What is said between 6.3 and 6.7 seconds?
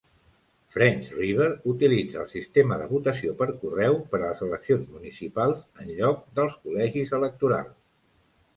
dels